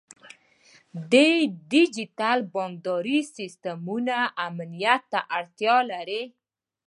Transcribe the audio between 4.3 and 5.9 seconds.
امنیت ته اړتیا